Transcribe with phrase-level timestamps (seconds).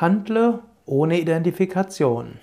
[0.00, 2.40] Handle ohne Identifikation.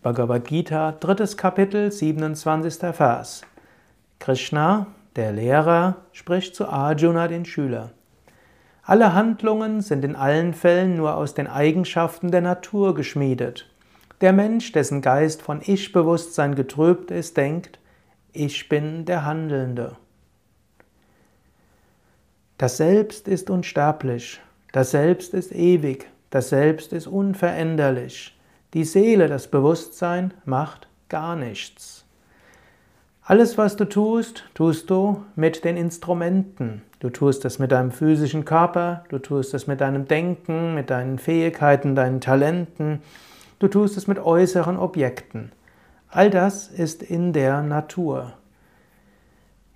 [0.00, 2.94] Bhagavad Gita, drittes Kapitel, 27.
[2.94, 3.42] Vers.
[4.20, 4.86] Krishna,
[5.16, 7.90] der Lehrer, spricht zu Arjuna, den Schüler.
[8.84, 13.68] Alle Handlungen sind in allen Fällen nur aus den Eigenschaften der Natur geschmiedet.
[14.20, 17.80] Der Mensch, dessen Geist von Ich-Bewusstsein getrübt ist, denkt,
[18.32, 19.96] ich bin der Handelnde.
[22.58, 24.40] Das Selbst ist unsterblich,
[24.72, 28.36] das Selbst ist ewig, das Selbst ist unveränderlich.
[28.74, 32.04] Die Seele, das Bewusstsein, macht gar nichts.
[33.22, 36.82] Alles, was du tust, tust du mit den Instrumenten.
[36.98, 41.20] Du tust es mit deinem physischen Körper, du tust es mit deinem Denken, mit deinen
[41.20, 43.02] Fähigkeiten, deinen Talenten,
[43.60, 45.52] du tust es mit äußeren Objekten.
[46.08, 48.32] All das ist in der Natur.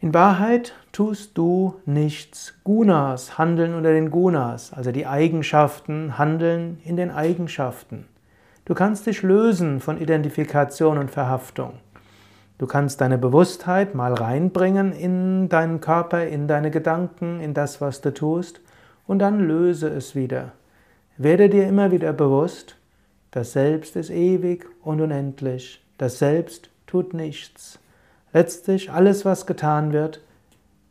[0.02, 2.55] In Wahrheit tust du nichts.
[2.65, 8.09] Gunas handeln unter den Gunas, also die Eigenschaften handeln in den Eigenschaften.
[8.64, 11.75] Du kannst dich lösen von Identifikation und Verhaftung.
[12.59, 18.00] Du kannst deine Bewusstheit mal reinbringen in deinen Körper, in deine Gedanken, in das, was
[18.00, 18.61] du tust,
[19.06, 20.50] und dann löse es wieder.
[21.16, 22.75] Werde dir immer wieder bewusst,
[23.31, 25.81] das Selbst ist ewig und unendlich.
[25.97, 27.78] Das Selbst tut nichts.
[28.34, 30.22] Letztlich alles, was getan wird,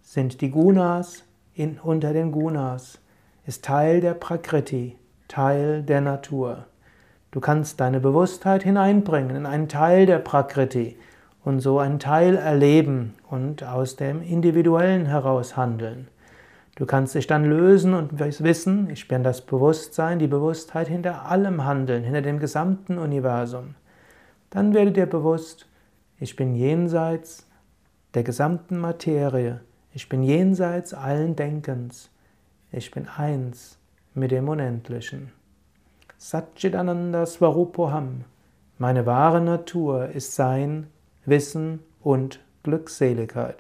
[0.04, 1.24] sind die Gunas
[1.56, 3.00] in, unter den Gunas,
[3.48, 4.96] ist Teil der Prakriti,
[5.28, 6.66] Teil der Natur.
[7.32, 10.98] Du kannst deine Bewusstheit hineinbringen in einen Teil der Prakriti
[11.44, 16.10] und so einen Teil erleben und aus dem Individuellen heraus handeln.
[16.76, 21.66] Du kannst dich dann lösen und wissen, ich bin das Bewusstsein, die Bewusstheit hinter allem
[21.66, 23.74] Handeln, hinter dem gesamten Universum.
[24.52, 25.66] Dann werde dir bewusst,
[26.22, 27.48] ich bin jenseits
[28.14, 29.62] der gesamten Materie.
[29.92, 32.12] Ich bin jenseits allen Denkens.
[32.72, 33.80] Ich bin eins
[34.14, 35.32] mit dem Unendlichen.
[36.20, 38.26] Satchitananda Swarupoham.
[38.78, 40.86] Meine wahre Natur ist Sein,
[41.26, 43.50] Wissen und Glückseligkeit.